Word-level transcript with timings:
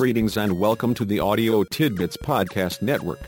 Greetings 0.00 0.38
and 0.38 0.58
welcome 0.58 0.94
to 0.94 1.04
the 1.04 1.20
Audio 1.20 1.62
Tidbits 1.62 2.16
Podcast 2.16 2.80
Network. 2.80 3.20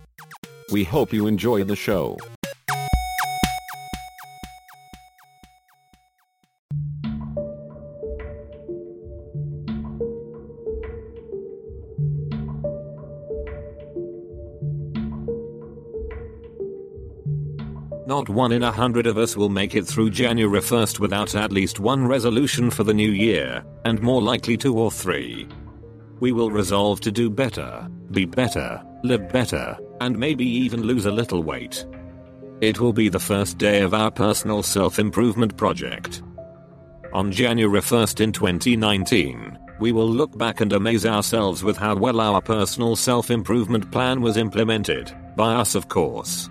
We 0.72 0.84
hope 0.84 1.12
you 1.12 1.26
enjoy 1.26 1.64
the 1.64 1.76
show. 1.76 2.16
Not 18.07 18.30
one 18.30 18.52
in 18.52 18.62
a 18.62 18.73
hundred 18.73 19.07
of 19.07 19.18
us 19.18 19.36
will 19.36 19.50
make 19.50 19.75
it 19.75 19.86
through 19.86 20.09
January 20.09 20.62
1st 20.62 21.00
without 21.00 21.34
at 21.34 21.52
least 21.52 21.80
one 21.80 22.06
resolution 22.06 22.70
for 22.70 22.82
the 22.82 22.95
new 22.95 23.10
year, 23.10 23.62
and 23.84 24.00
more 24.00 24.23
likely 24.23 24.56
two 24.56 24.78
or 24.78 24.91
three. 24.91 25.46
We 26.22 26.30
will 26.30 26.52
resolve 26.52 27.00
to 27.00 27.10
do 27.10 27.28
better, 27.28 27.88
be 28.12 28.26
better, 28.26 28.80
live 29.02 29.28
better, 29.30 29.76
and 30.00 30.16
maybe 30.16 30.45
even 30.45 30.84
lose 30.84 31.04
a 31.04 31.10
little 31.10 31.42
weight. 31.42 31.84
It 32.60 32.78
will 32.78 32.92
be 32.92 33.08
the 33.08 33.18
first 33.18 33.58
day 33.58 33.80
of 33.80 33.92
our 33.92 34.08
personal 34.08 34.62
self 34.62 35.00
improvement 35.00 35.56
project. 35.56 36.22
On 37.12 37.32
January 37.32 37.80
1st 37.80 38.20
in 38.20 38.30
2019, 38.30 39.58
we 39.80 39.90
will 39.90 40.08
look 40.08 40.38
back 40.38 40.60
and 40.60 40.72
amaze 40.72 41.04
ourselves 41.04 41.64
with 41.64 41.76
how 41.76 41.96
well 41.96 42.20
our 42.20 42.40
personal 42.40 42.95
self 42.95 43.28
improvement 43.28 43.90
plan 43.90 44.20
was 44.20 44.36
implemented, 44.36 45.12
by 45.34 45.54
us 45.54 45.74
of 45.74 45.88
course. 45.88 46.48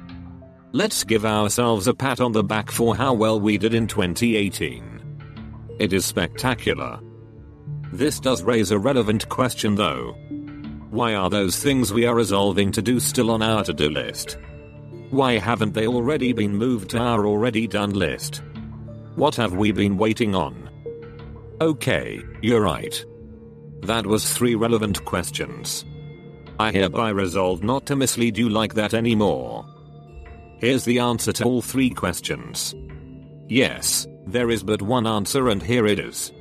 Let's 0.73 1.05
give 1.05 1.23
ourselves 1.23 1.87
a 1.87 1.93
pat 1.93 2.19
on 2.19 2.33
the 2.33 2.43
back 2.43 2.69
for 2.69 2.93
how 2.93 3.13
well 3.13 3.39
we 3.39 3.57
did 3.57 3.73
in 3.73 3.87
2018. 3.87 5.01
It 5.79 5.93
is 5.93 6.03
spectacular. 6.03 6.99
This 7.91 8.19
does 8.19 8.41
raise 8.43 8.71
a 8.71 8.79
relevant 8.79 9.27
question 9.27 9.75
though. 9.75 10.15
Why 10.91 11.15
are 11.15 11.29
those 11.29 11.57
things 11.57 11.93
we 11.93 12.05
are 12.05 12.15
resolving 12.15 12.71
to 12.73 12.81
do 12.81 12.99
still 12.99 13.31
on 13.31 13.41
our 13.41 13.63
to 13.63 13.73
do 13.73 13.89
list? 13.89 14.37
Why 15.09 15.37
haven't 15.37 15.73
they 15.73 15.87
already 15.87 16.31
been 16.31 16.55
moved 16.55 16.91
to 16.91 16.99
our 16.99 17.25
already 17.27 17.67
done 17.67 17.91
list? 17.91 18.41
What 19.15 19.35
have 19.35 19.53
we 19.53 19.73
been 19.73 19.97
waiting 19.97 20.35
on? 20.35 20.69
Okay, 21.59 22.23
you're 22.41 22.61
right. 22.61 23.05
That 23.81 24.05
was 24.05 24.31
three 24.31 24.55
relevant 24.55 25.03
questions. 25.03 25.83
I 26.59 26.71
hereby 26.71 27.09
resolve 27.09 27.63
not 27.63 27.85
to 27.87 27.95
mislead 27.95 28.37
you 28.37 28.47
like 28.47 28.75
that 28.75 28.93
anymore. 28.93 29.65
Here's 30.59 30.85
the 30.85 30.99
answer 30.99 31.33
to 31.33 31.43
all 31.43 31.61
three 31.61 31.89
questions. 31.89 32.73
Yes, 33.47 34.07
there 34.27 34.49
is 34.49 34.63
but 34.63 34.81
one 34.81 35.07
answer 35.07 35.49
and 35.49 35.61
here 35.61 35.87
it 35.87 35.99
is. 35.99 36.31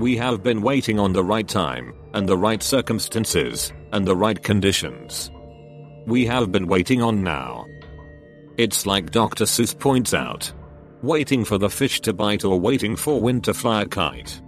We 0.00 0.16
have 0.16 0.42
been 0.42 0.62
waiting 0.62 0.98
on 0.98 1.12
the 1.12 1.22
right 1.22 1.46
time, 1.46 1.92
and 2.14 2.26
the 2.26 2.38
right 2.38 2.62
circumstances, 2.62 3.70
and 3.92 4.06
the 4.06 4.16
right 4.16 4.42
conditions. 4.42 5.30
We 6.06 6.24
have 6.24 6.50
been 6.50 6.66
waiting 6.68 7.02
on 7.02 7.22
now. 7.22 7.66
It's 8.56 8.86
like 8.86 9.10
Dr. 9.10 9.44
Seuss 9.44 9.78
points 9.78 10.14
out. 10.14 10.50
Waiting 11.02 11.44
for 11.44 11.58
the 11.58 11.68
fish 11.68 12.00
to 12.00 12.14
bite 12.14 12.46
or 12.46 12.58
waiting 12.58 12.96
for 12.96 13.20
wind 13.20 13.44
to 13.44 13.52
fly 13.52 13.82
a 13.82 13.86
kite. 13.86 14.40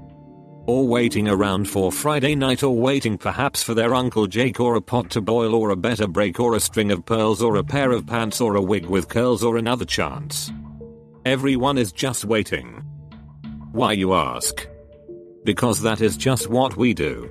Or 0.67 0.89
waiting 0.89 1.29
around 1.29 1.69
for 1.69 1.93
Friday 1.93 2.35
night 2.35 2.63
or 2.63 2.75
waiting 2.75 3.19
perhaps 3.19 3.63
for 3.63 3.75
their 3.75 3.95
Uncle 3.95 4.27
Jake 4.27 4.59
or 4.59 4.77
a 4.77 4.81
pot 4.81 5.11
to 5.11 5.21
boil 5.21 5.55
or 5.55 5.69
a 5.69 5.77
better 5.77 6.07
break 6.07 6.41
or 6.41 6.55
a 6.55 6.61
string 6.61 6.91
of 6.91 7.05
pearls 7.05 7.43
or 7.43 7.57
a 7.57 7.65
pair 7.65 7.91
of 7.91 8.07
pants 8.07 8.41
or 8.41 8.57
a 8.57 8.63
wig 8.63 8.87
with 8.87 9.11
curls 9.11 9.45
or 9.45 9.59
another 9.59 9.85
chance. 9.85 10.51
Everyone 11.27 11.77
is 11.77 11.93
just 11.93 12.25
waiting. 12.25 12.83
Why 13.73 13.93
you 13.93 14.15
ask? 14.15 14.67
Because 15.45 15.81
that 15.83 16.01
is 16.01 16.17
just 16.17 16.49
what 16.49 16.77
we 16.77 16.95
do. 16.95 17.31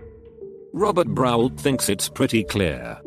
Robert 0.73 1.07
Brault 1.07 1.59
thinks 1.59 1.89
it's 1.89 2.09
pretty 2.09 2.43
clear. 2.43 2.99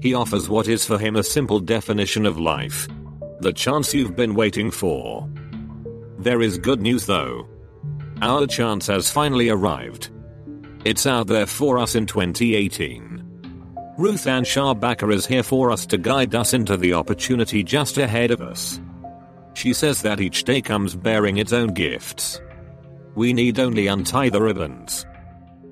He 0.00 0.14
offers 0.14 0.48
what 0.48 0.68
is 0.68 0.84
for 0.84 0.98
him 0.98 1.16
a 1.16 1.22
simple 1.22 1.60
definition 1.60 2.26
of 2.26 2.38
life. 2.38 2.88
The 3.40 3.52
chance 3.52 3.94
you've 3.94 4.16
been 4.16 4.34
waiting 4.34 4.70
for. 4.70 5.28
There 6.18 6.42
is 6.42 6.58
good 6.58 6.80
news 6.80 7.06
though. 7.06 7.48
Our 8.20 8.46
chance 8.46 8.86
has 8.86 9.10
finally 9.10 9.48
arrived. 9.48 10.10
It's 10.84 11.06
out 11.06 11.26
there 11.26 11.46
for 11.46 11.78
us 11.78 11.94
in 11.94 12.06
2018. 12.06 13.22
Ruth 13.98 14.26
Ann 14.26 14.44
Schabacker 14.44 15.12
is 15.12 15.26
here 15.26 15.42
for 15.42 15.70
us 15.70 15.86
to 15.86 15.98
guide 15.98 16.34
us 16.34 16.54
into 16.54 16.76
the 16.76 16.94
opportunity 16.94 17.62
just 17.62 17.98
ahead 17.98 18.30
of 18.30 18.40
us. 18.40 18.80
She 19.54 19.72
says 19.72 20.02
that 20.02 20.20
each 20.20 20.44
day 20.44 20.62
comes 20.62 20.96
bearing 20.96 21.36
its 21.36 21.52
own 21.52 21.74
gifts. 21.74 22.40
We 23.14 23.32
need 23.32 23.58
only 23.58 23.86
untie 23.86 24.30
the 24.30 24.42
ribbons. 24.42 25.06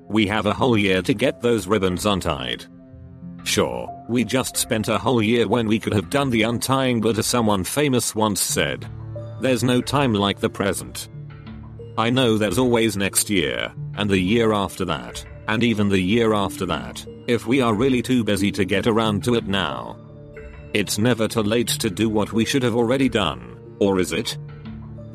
We 0.07 0.27
have 0.27 0.45
a 0.45 0.53
whole 0.53 0.77
year 0.77 1.01
to 1.01 1.13
get 1.13 1.41
those 1.41 1.67
ribbons 1.67 2.05
untied. 2.05 2.65
Sure, 3.43 3.89
we 4.07 4.23
just 4.23 4.57
spent 4.57 4.87
a 4.87 4.97
whole 4.97 5.21
year 5.21 5.47
when 5.47 5.67
we 5.67 5.79
could 5.79 5.93
have 5.93 6.09
done 6.09 6.29
the 6.29 6.43
untying, 6.43 7.01
but 7.01 7.17
as 7.17 7.25
someone 7.25 7.63
famous 7.63 8.13
once 8.13 8.41
said, 8.41 8.87
there's 9.39 9.63
no 9.63 9.81
time 9.81 10.13
like 10.13 10.39
the 10.39 10.49
present. 10.49 11.09
I 11.97 12.09
know 12.09 12.37
there's 12.37 12.59
always 12.59 12.95
next 12.95 13.29
year, 13.29 13.73
and 13.95 14.09
the 14.09 14.19
year 14.19 14.53
after 14.53 14.85
that, 14.85 15.25
and 15.47 15.63
even 15.63 15.89
the 15.89 15.99
year 15.99 16.33
after 16.33 16.65
that, 16.67 17.05
if 17.27 17.47
we 17.47 17.61
are 17.61 17.73
really 17.73 18.01
too 18.01 18.23
busy 18.23 18.51
to 18.51 18.65
get 18.65 18.87
around 18.87 19.23
to 19.23 19.35
it 19.35 19.47
now. 19.47 19.97
It's 20.73 20.97
never 20.97 21.27
too 21.27 21.43
late 21.43 21.67
to 21.67 21.89
do 21.89 22.09
what 22.09 22.31
we 22.31 22.45
should 22.45 22.63
have 22.63 22.75
already 22.75 23.09
done, 23.09 23.59
or 23.79 23.99
is 23.99 24.13
it? 24.13 24.37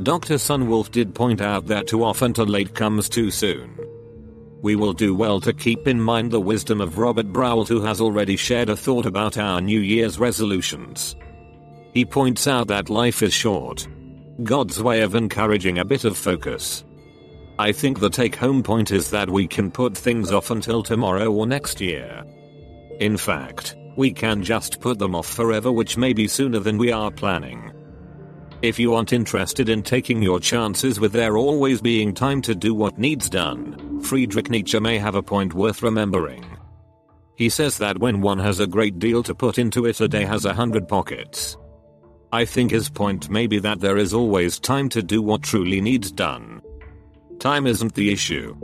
Dr. 0.02 0.34
Sunwolf 0.34 0.90
did 0.90 1.14
point 1.14 1.40
out 1.40 1.66
that 1.66 1.86
too 1.86 2.04
often 2.04 2.34
too 2.34 2.44
late 2.44 2.74
comes 2.74 3.08
too 3.08 3.30
soon. 3.30 3.78
We 4.60 4.76
will 4.76 4.92
do 4.92 5.14
well 5.14 5.40
to 5.40 5.52
keep 5.52 5.88
in 5.88 6.00
mind 6.00 6.30
the 6.30 6.40
wisdom 6.40 6.80
of 6.80 6.98
Robert 6.98 7.32
Brault 7.32 7.68
who 7.68 7.80
has 7.82 8.00
already 8.00 8.36
shared 8.36 8.68
a 8.68 8.76
thought 8.76 9.06
about 9.06 9.38
our 9.38 9.60
New 9.60 9.80
Year's 9.80 10.18
resolutions. 10.18 11.16
He 11.94 12.04
points 12.04 12.46
out 12.46 12.68
that 12.68 12.90
life 12.90 13.22
is 13.22 13.32
short, 13.32 13.88
God's 14.42 14.82
way 14.82 15.00
of 15.00 15.14
encouraging 15.14 15.78
a 15.78 15.84
bit 15.84 16.04
of 16.04 16.18
focus. 16.18 16.84
I 17.58 17.72
think 17.72 18.00
the 18.00 18.10
take 18.10 18.34
home 18.34 18.62
point 18.62 18.90
is 18.90 19.10
that 19.10 19.30
we 19.30 19.46
can 19.46 19.70
put 19.70 19.96
things 19.96 20.30
off 20.30 20.50
until 20.50 20.82
tomorrow 20.82 21.32
or 21.32 21.46
next 21.46 21.80
year. 21.80 22.22
In 23.00 23.16
fact, 23.16 23.76
we 23.96 24.12
can 24.12 24.42
just 24.42 24.80
put 24.80 24.98
them 24.98 25.14
off 25.14 25.26
forever, 25.26 25.72
which 25.72 25.96
may 25.96 26.12
be 26.12 26.28
sooner 26.28 26.58
than 26.58 26.76
we 26.76 26.92
are 26.92 27.10
planning. 27.10 27.72
If 28.66 28.80
you 28.80 28.94
aren't 28.94 29.12
interested 29.12 29.68
in 29.68 29.84
taking 29.84 30.20
your 30.20 30.40
chances 30.40 30.98
with 30.98 31.12
there 31.12 31.36
always 31.36 31.80
being 31.80 32.12
time 32.12 32.42
to 32.42 32.52
do 32.52 32.74
what 32.74 32.98
needs 32.98 33.30
done, 33.30 34.00
Friedrich 34.00 34.50
Nietzsche 34.50 34.80
may 34.80 34.98
have 34.98 35.14
a 35.14 35.22
point 35.22 35.54
worth 35.54 35.84
remembering. 35.84 36.44
He 37.36 37.48
says 37.48 37.78
that 37.78 38.00
when 38.00 38.20
one 38.20 38.40
has 38.40 38.58
a 38.58 38.66
great 38.66 38.98
deal 38.98 39.22
to 39.22 39.36
put 39.36 39.60
into 39.60 39.86
it, 39.86 40.00
a 40.00 40.08
day 40.08 40.24
has 40.24 40.44
a 40.44 40.52
hundred 40.52 40.88
pockets. 40.88 41.56
I 42.32 42.44
think 42.44 42.72
his 42.72 42.90
point 42.90 43.30
may 43.30 43.46
be 43.46 43.60
that 43.60 43.78
there 43.78 43.98
is 43.98 44.12
always 44.12 44.58
time 44.58 44.88
to 44.88 45.00
do 45.00 45.22
what 45.22 45.44
truly 45.44 45.80
needs 45.80 46.10
done. 46.10 46.60
Time 47.38 47.68
isn't 47.68 47.94
the 47.94 48.12
issue. 48.12 48.56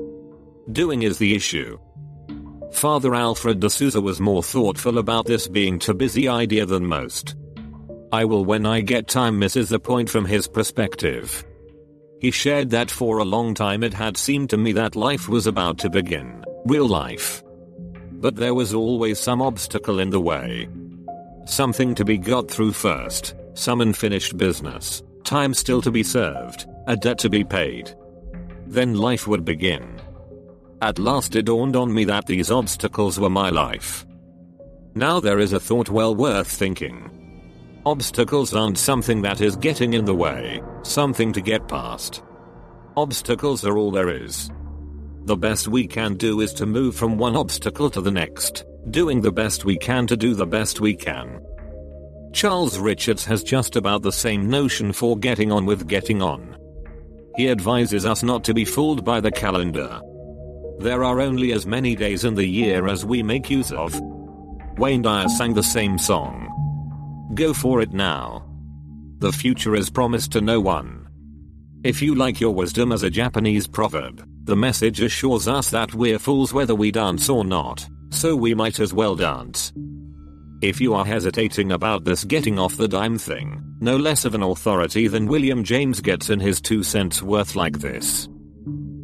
Doing 0.73 1.05
is 1.05 1.19
the 1.19 1.37
issue. 1.37 1.79
Father 2.73 3.15
Alfred 3.15 3.61
de 3.61 3.71
Souza 3.71 4.01
was 4.01 4.19
more 4.19 4.43
thoughtful 4.43 4.99
about 4.99 5.27
this 5.27 5.47
being 5.47 5.79
too 5.79 5.95
busy 5.95 6.27
idea 6.27 6.67
than 6.67 6.85
most. 6.85 7.37
I 8.13 8.27
will 8.27 8.45
when 8.45 8.67
I 8.67 8.83
get 8.83 9.09
time 9.09 9.39
misses 9.39 9.71
the 9.71 9.81
point 9.81 10.11
from 10.11 10.27
his 10.27 10.47
perspective. 10.47 11.43
He 12.21 12.31
shared 12.31 12.69
that 12.71 12.91
for 12.91 13.19
a 13.19 13.25
long 13.25 13.55
time 13.55 13.83
it 13.83 13.95
had 13.95 14.19
seemed 14.19 14.51
to 14.51 14.59
me 14.59 14.73
that 14.73 14.95
life 14.95 15.31
was 15.31 15.47
about 15.47 15.79
to 15.79 15.89
begin, 15.89 16.45
real 16.67 16.87
life. 16.87 17.43
But 18.13 18.37
there 18.37 18.53
was 18.53 18.75
always 18.75 19.19
some 19.19 19.41
obstacle 19.41 19.99
in 19.99 20.11
the 20.11 20.21
way. 20.21 20.69
Something 21.47 21.95
to 21.95 22.05
be 22.05 22.19
got 22.19 22.51
through 22.51 22.73
first. 22.73 23.35
Some 23.55 23.81
unfinished 23.81 24.37
business, 24.37 25.03
time 25.25 25.55
still 25.55 25.81
to 25.83 25.91
be 25.91 26.03
served, 26.03 26.67
a 26.87 26.97
debt 26.97 27.19
to 27.19 27.31
be 27.31 27.45
paid. 27.45 27.95
Then 28.67 28.95
life 28.95 29.27
would 29.27 29.45
begin. 29.45 30.01
At 30.83 30.99
last 30.99 31.35
it 31.35 31.47
dawned 31.47 31.77
on 31.77 31.93
me 31.93 32.05
that 32.05 32.27
these 32.27 32.51
obstacles 32.51 33.19
were 33.19 33.31
my 33.31 33.49
life. 33.49 34.07
Now 34.95 35.19
there 35.19 35.39
is 35.39 35.55
a 35.55 35.61
thought 35.61 35.89
well 35.89 36.15
worth 36.15 36.49
thinking. 36.49 37.22
Obstacles 37.85 38.55
aren't 38.55 38.79
something 38.79 39.23
that 39.23 39.41
is 39.41 39.57
getting 39.57 39.95
in 39.95 40.05
the 40.05 40.15
way, 40.15 40.63
something 40.83 41.33
to 41.33 41.41
get 41.41 41.67
past. 41.67 42.23
Obstacles 42.97 43.65
are 43.67 43.77
all 43.77 43.91
there 43.91 44.09
is. 44.09 44.53
The 45.25 45.37
best 45.37 45.67
we 45.67 45.89
can 45.89 46.15
do 46.15 46.43
is 46.43 46.53
to 46.55 46.67
move 46.67 46.95
from 46.95 47.19
one 47.19 47.35
obstacle 47.35 47.91
to 47.91 48.01
the 48.01 48.11
next, 48.13 48.65
doing 48.91 49.21
the 49.21 49.33
best 49.33 49.65
we 49.65 49.77
can 49.77 50.07
to 50.07 50.17
do 50.17 50.33
the 50.33 50.47
best 50.47 50.79
we 50.79 50.95
can. 50.95 51.41
Charles 52.33 52.79
Richards 52.79 53.25
has 53.25 53.43
just 53.43 53.75
about 53.75 54.03
the 54.03 54.13
same 54.13 54.49
notion 54.49 54.93
for 54.93 55.19
getting 55.19 55.51
on 55.51 55.67
with 55.67 55.89
getting 55.89 56.23
on. 56.23 56.57
He 57.37 57.51
advises 57.51 58.07
us 58.07 58.23
not 58.23 58.45
to 58.45 58.55
be 58.55 58.65
fooled 58.65 59.05
by 59.05 59.19
the 59.19 59.33
calendar. 59.33 60.01
There 60.79 61.03
are 61.03 61.21
only 61.21 61.51
as 61.51 61.67
many 61.67 61.97
days 61.97 62.25
in 62.25 62.37
the 62.37 62.47
year 62.47 62.87
as 62.87 63.05
we 63.05 63.25
make 63.25 63.51
use 63.51 63.73
of. 63.73 64.01
Wayne 64.79 65.03
Dyer 65.03 65.29
sang 65.29 65.55
the 65.55 65.65
same 65.65 65.99
song. 65.99 66.52
Go 67.35 67.55
for 67.55 67.81
it 67.81 67.93
now. 67.93 68.45
The 69.19 69.33
future 69.33 69.75
is 69.75 69.89
promised 69.89 70.33
to 70.33 70.41
no 70.41 70.61
one. 70.61 71.09
If 71.83 72.03
you 72.03 72.15
like 72.15 72.41
your 72.41 72.55
wisdom 72.55 72.93
as 72.93 73.03
a 73.03 73.11
Japanese 73.11 73.67
proverb, 73.67 74.27
the 74.45 74.57
message 74.57 75.01
assures 75.01 75.49
us 75.49 75.71
that 75.71 75.95
we're 75.95 76.19
fools 76.19 76.53
whether 76.53 76.75
we 76.75 76.91
dance 76.91 77.29
or 77.29 77.45
not. 77.45 77.89
so 78.11 78.37
we 78.37 78.55
might 78.55 78.79
as 78.79 78.93
well 78.93 79.17
dance. 79.17 79.73
If 80.61 80.81
you 80.81 80.95
are 80.95 81.05
hesitating 81.05 81.73
about 81.73 82.05
this 82.05 82.25
getting 82.25 82.59
off 82.59 82.77
the 82.77 82.87
dime 82.87 83.19
thing, 83.19 83.63
no 83.81 83.97
less 83.97 84.25
of 84.25 84.35
an 84.35 84.43
authority 84.43 85.09
than 85.09 85.27
William 85.27 85.65
James 85.65 86.01
gets 86.01 86.31
in 86.31 86.39
his 86.39 86.61
two 86.61 86.83
cents 86.83 87.23
worth 87.23 87.57
like 87.57 87.79
this. 87.79 88.29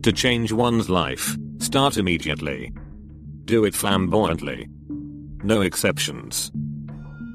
To 0.02 0.12
change 0.12 0.52
one's 0.52 0.88
life, 0.88 1.36
start 1.58 1.96
immediately. 1.96 2.72
Do 3.46 3.64
it 3.64 3.74
flamboyantly. 3.74 4.68
No 5.42 5.62
exceptions. 5.62 6.52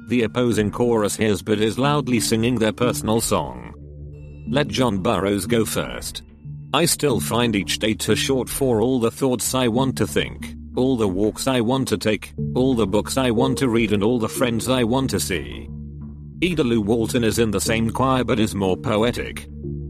The 0.09 0.23
opposing 0.23 0.69
chorus 0.71 1.15
hears 1.15 1.41
but 1.41 1.59
is 1.59 1.79
loudly 1.79 2.19
singing 2.19 2.55
their 2.55 2.73
personal 2.73 3.21
song. 3.21 3.73
Let 4.49 4.67
John 4.67 4.99
Burroughs 4.99 5.45
go 5.45 5.65
first. 5.65 6.23
I 6.73 6.85
still 6.85 7.19
find 7.19 7.55
each 7.55 7.79
day 7.79 7.93
too 7.93 8.15
short 8.15 8.49
for 8.49 8.81
all 8.81 8.99
the 8.99 9.11
thoughts 9.11 9.55
I 9.55 9.67
want 9.67 9.97
to 9.97 10.07
think, 10.07 10.55
all 10.75 10.97
the 10.97 11.07
walks 11.07 11.47
I 11.47 11.61
want 11.61 11.87
to 11.89 11.97
take, 11.97 12.33
all 12.55 12.73
the 12.73 12.87
books 12.87 13.17
I 13.17 13.31
want 13.31 13.57
to 13.59 13.69
read, 13.69 13.93
and 13.93 14.03
all 14.03 14.19
the 14.19 14.27
friends 14.27 14.67
I 14.67 14.83
want 14.83 15.11
to 15.11 15.19
see. 15.19 15.69
Ida 16.43 16.63
Lou 16.63 16.81
Walton 16.81 17.23
is 17.23 17.39
in 17.39 17.51
the 17.51 17.61
same 17.61 17.89
choir 17.89 18.23
but 18.23 18.39
is 18.39 18.53
more 18.53 18.75
poetic. 18.75 19.47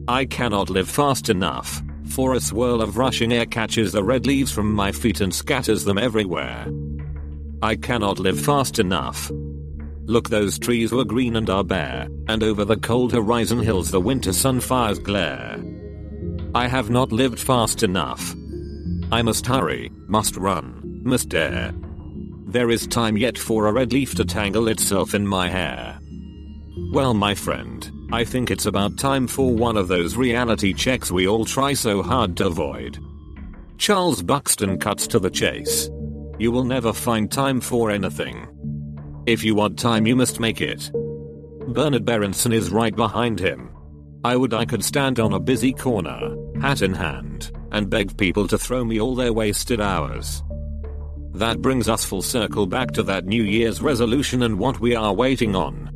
I 0.07 0.25
cannot 0.25 0.69
live 0.69 0.89
fast 0.89 1.29
enough, 1.29 1.81
for 2.09 2.33
a 2.33 2.39
swirl 2.39 2.81
of 2.81 2.97
rushing 2.97 3.31
air 3.31 3.45
catches 3.45 3.93
the 3.93 4.03
red 4.03 4.27
leaves 4.27 4.51
from 4.51 4.71
my 4.71 4.91
feet 4.91 5.21
and 5.21 5.33
scatters 5.33 5.85
them 5.85 5.97
everywhere. 5.97 6.67
I 7.61 7.77
cannot 7.77 8.19
live 8.19 8.39
fast 8.39 8.77
enough. 8.77 9.31
Look, 10.05 10.29
those 10.29 10.59
trees 10.59 10.91
were 10.91 11.05
green 11.05 11.37
and 11.37 11.49
are 11.49 11.63
bare, 11.63 12.07
and 12.27 12.43
over 12.43 12.65
the 12.65 12.77
cold 12.77 13.13
horizon 13.13 13.59
hills 13.59 13.89
the 13.89 14.01
winter 14.01 14.33
sun 14.33 14.59
fires 14.59 14.99
glare. 14.99 15.63
I 16.53 16.67
have 16.67 16.89
not 16.89 17.11
lived 17.11 17.39
fast 17.39 17.83
enough. 17.83 18.35
I 19.11 19.21
must 19.21 19.45
hurry, 19.45 19.91
must 20.07 20.35
run, 20.35 21.01
must 21.03 21.29
dare. 21.29 21.73
There 22.45 22.69
is 22.69 22.85
time 22.85 23.17
yet 23.17 23.37
for 23.37 23.67
a 23.67 23.71
red 23.71 23.93
leaf 23.93 24.13
to 24.15 24.25
tangle 24.25 24.67
itself 24.67 25.13
in 25.13 25.25
my 25.25 25.49
hair. 25.49 25.99
Well, 26.91 27.13
my 27.13 27.33
friend, 27.33 27.89
I 28.11 28.25
think 28.25 28.51
it's 28.51 28.65
about 28.65 28.97
time 28.97 29.27
for 29.27 29.53
one 29.55 29.77
of 29.77 29.87
those 29.87 30.15
reality 30.15 30.73
checks 30.73 31.11
we 31.11 31.27
all 31.27 31.45
try 31.45 31.73
so 31.73 32.03
hard 32.03 32.37
to 32.37 32.47
avoid. 32.47 32.99
Charles 33.77 34.21
Buxton 34.21 34.79
cuts 34.79 35.07
to 35.07 35.19
the 35.19 35.31
chase. 35.31 35.89
You 36.37 36.51
will 36.51 36.63
never 36.63 36.93
find 36.93 37.31
time 37.31 37.61
for 37.61 37.89
anything. 37.89 38.47
If 39.25 39.41
you 39.43 39.55
want 39.55 39.79
time, 39.79 40.05
you 40.05 40.17
must 40.17 40.41
make 40.41 40.59
it. 40.59 40.91
Bernard 41.67 42.03
Berenson 42.03 42.51
is 42.51 42.71
right 42.71 42.93
behind 42.93 43.39
him. 43.39 43.69
I 44.25 44.35
would 44.35 44.53
I 44.53 44.65
could 44.65 44.83
stand 44.83 45.19
on 45.19 45.31
a 45.31 45.39
busy 45.39 45.71
corner, 45.71 46.35
hat 46.61 46.81
in 46.81 46.93
hand, 46.93 47.51
and 47.71 47.89
beg 47.89 48.17
people 48.17 48.47
to 48.49 48.57
throw 48.57 48.83
me 48.83 48.99
all 48.99 49.15
their 49.15 49.31
wasted 49.31 49.79
hours. 49.79 50.43
That 51.33 51.61
brings 51.61 51.87
us 51.87 52.03
full 52.03 52.21
circle 52.21 52.67
back 52.67 52.91
to 52.91 53.03
that 53.03 53.25
New 53.25 53.43
Year's 53.43 53.81
resolution 53.81 54.43
and 54.43 54.59
what 54.59 54.81
we 54.81 54.93
are 54.93 55.13
waiting 55.13 55.55
on. 55.55 55.89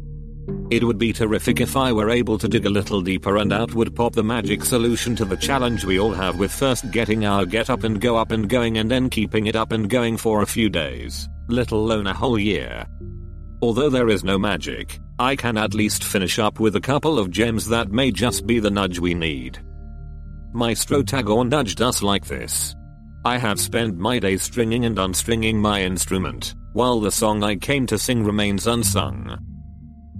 It 0.72 0.84
would 0.84 0.98
be 0.98 1.12
terrific 1.12 1.60
if 1.60 1.76
I 1.76 1.92
were 1.92 2.10
able 2.10 2.38
to 2.38 2.48
dig 2.48 2.66
a 2.66 2.70
little 2.70 3.02
deeper 3.02 3.38
and 3.38 3.52
out 3.52 3.74
would 3.74 3.96
pop 3.96 4.14
the 4.14 4.24
magic 4.24 4.64
solution 4.64 5.18
to 5.18 5.26
the 5.26 5.38
challenge 5.38 5.84
we 5.84 6.00
all 6.00 6.14
have 6.14 6.40
with 6.40 6.52
first 6.52 6.92
getting 6.92 7.26
our 7.26 7.46
get 7.46 7.70
up 7.70 7.84
and 7.84 8.00
go 8.00 8.16
up 8.16 8.32
and 8.32 8.48
going 8.48 8.78
and 8.78 8.90
then 8.90 9.10
keeping 9.10 9.48
it 9.48 9.56
up 9.58 9.74
and 9.74 9.90
going 9.90 10.16
for 10.16 10.42
a 10.42 10.48
few 10.48 10.70
days, 10.70 11.28
let 11.50 11.72
alone 11.72 12.08
a 12.08 12.14
whole 12.14 12.40
year. 12.40 12.86
Although 13.62 13.90
there 13.90 14.10
is 14.10 14.24
no 14.24 14.38
magic, 14.38 15.00
I 15.18 15.36
can 15.36 15.58
at 15.58 15.74
least 15.74 16.04
finish 16.04 16.38
up 16.38 16.60
with 16.60 16.76
a 16.76 16.82
couple 16.82 17.18
of 17.18 17.32
gems 17.32 17.68
that 17.70 17.92
may 17.92 18.12
just 18.12 18.46
be 18.46 18.60
the 18.60 18.70
nudge 18.70 19.00
we 19.00 19.16
need. 19.16 19.58
Maestro 20.54 21.02
Tagore 21.02 21.44
nudged 21.44 21.82
us 21.82 22.04
like 22.04 22.26
this. 22.26 22.76
I 23.26 23.38
have 23.38 23.60
spent 23.60 23.98
my 23.98 24.20
days 24.20 24.44
stringing 24.44 24.86
and 24.86 24.98
unstringing 24.98 25.56
my 25.56 25.82
instrument, 25.82 26.54
while 26.74 27.00
the 27.00 27.12
song 27.12 27.44
I 27.44 27.56
came 27.56 27.88
to 27.88 27.98
sing 27.98 28.24
remains 28.24 28.68
unsung. 28.68 29.38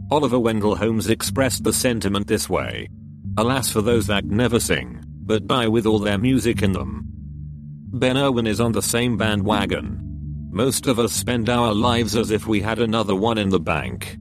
Oliver 0.10 0.40
Wendell 0.40 0.76
Holmes 0.76 1.10
expressed 1.10 1.64
the 1.64 1.74
sentiment 1.74 2.28
this 2.28 2.50
way. 2.50 2.90
Alas 3.38 3.72
for 3.72 3.82
those 3.82 4.08
that 4.08 4.26
never 4.26 4.60
sing, 4.60 5.04
but 5.06 5.46
die 5.46 5.68
with 5.68 5.86
all 5.86 6.00
their 6.00 6.18
music 6.18 6.64
in 6.64 6.72
them. 6.72 7.04
Ben 7.94 8.18
Irwin 8.18 8.48
is 8.48 8.60
on 8.60 8.72
the 8.72 8.82
same 8.82 9.16
bandwagon. 9.16 10.07
Most 10.58 10.88
of 10.88 10.98
us 10.98 11.14
spend 11.14 11.50
our 11.50 11.72
lives 11.72 12.16
as 12.16 12.32
if 12.32 12.48
we 12.48 12.60
had 12.62 12.80
another 12.80 13.16
one 13.16 13.38
in 13.38 13.50
the 13.50 13.60
bank. 13.60 14.18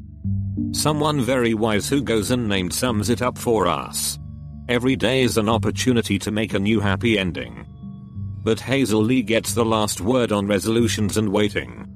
Someone 0.73 1.23
very 1.23 1.55
wise 1.55 1.89
who 1.89 2.03
goes 2.03 2.31
unnamed 2.31 2.75
sums 2.75 3.09
it 3.09 3.23
up 3.23 3.39
for 3.39 3.67
us. 3.67 4.19
Every 4.69 4.97
day 4.97 5.23
is 5.23 5.39
an 5.39 5.49
opportunity 5.49 6.19
to 6.19 6.31
make 6.31 6.53
a 6.53 6.59
new 6.59 6.79
happy 6.79 7.19
ending. 7.19 7.65
But 8.45 8.61
Hazel 8.61 9.03
Lee 9.03 9.23
gets 9.23 9.55
the 9.55 9.65
last 9.65 10.03
word 10.03 10.31
on 10.31 10.47
resolutions 10.47 11.17
and 11.17 11.31
waiting. 11.33 11.87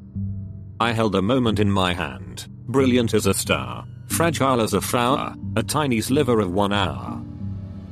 I 0.80 0.92
held 0.92 1.16
a 1.16 1.20
moment 1.20 1.60
in 1.60 1.70
my 1.70 1.92
hand, 1.92 2.48
brilliant 2.66 3.12
as 3.12 3.26
a 3.26 3.34
star, 3.34 3.86
fragile 4.06 4.62
as 4.62 4.72
a 4.72 4.80
flower, 4.80 5.34
a 5.56 5.62
tiny 5.62 6.00
sliver 6.00 6.40
of 6.40 6.50
one 6.50 6.72
hour. 6.72 7.22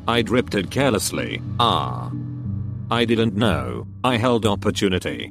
I 0.08 0.22
dripped 0.22 0.54
it 0.54 0.70
carelessly, 0.70 1.42
ah. 1.60 2.10
I 2.90 3.04
didn't 3.04 3.36
know, 3.36 3.86
I 4.02 4.16
held 4.16 4.46
opportunity. 4.46 5.30